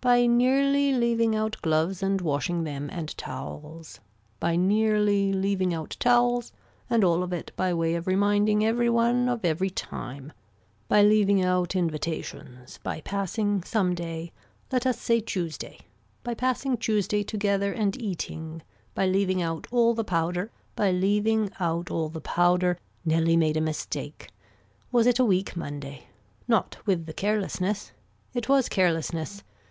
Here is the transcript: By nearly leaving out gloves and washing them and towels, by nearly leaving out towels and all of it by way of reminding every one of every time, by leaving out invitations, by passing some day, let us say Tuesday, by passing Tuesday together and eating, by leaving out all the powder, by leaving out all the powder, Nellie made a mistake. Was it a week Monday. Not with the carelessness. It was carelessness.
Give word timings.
By 0.00 0.24
nearly 0.26 0.92
leaving 0.92 1.34
out 1.34 1.58
gloves 1.62 2.00
and 2.02 2.20
washing 2.20 2.62
them 2.62 2.88
and 2.92 3.08
towels, 3.18 4.00
by 4.40 4.54
nearly 4.56 5.32
leaving 5.34 5.74
out 5.74 5.96
towels 5.98 6.50
and 6.88 7.02
all 7.02 7.22
of 7.24 7.32
it 7.32 7.50
by 7.56 7.74
way 7.74 7.94
of 7.94 8.06
reminding 8.06 8.64
every 8.64 8.88
one 8.88 9.28
of 9.28 9.44
every 9.44 9.68
time, 9.68 10.32
by 10.88 11.02
leaving 11.02 11.44
out 11.44 11.74
invitations, 11.76 12.78
by 12.84 13.00
passing 13.02 13.62
some 13.64 13.94
day, 13.94 14.32
let 14.72 14.86
us 14.86 14.98
say 14.98 15.20
Tuesday, 15.20 15.80
by 16.22 16.32
passing 16.34 16.76
Tuesday 16.78 17.22
together 17.22 17.72
and 17.72 18.00
eating, 18.00 18.62
by 18.94 19.06
leaving 19.06 19.42
out 19.42 19.66
all 19.72 19.92
the 19.92 20.04
powder, 20.04 20.50
by 20.74 20.90
leaving 20.92 21.50
out 21.60 21.90
all 21.90 22.08
the 22.08 22.20
powder, 22.22 22.78
Nellie 23.04 23.36
made 23.36 23.58
a 23.58 23.60
mistake. 23.60 24.28
Was 24.92 25.06
it 25.06 25.18
a 25.18 25.24
week 25.24 25.54
Monday. 25.54 26.04
Not 26.48 26.78
with 26.86 27.04
the 27.06 27.12
carelessness. 27.12 27.92
It 28.32 28.48
was 28.48 28.70
carelessness. 28.70 29.42